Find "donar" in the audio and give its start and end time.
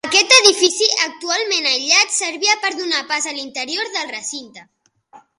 2.79-3.01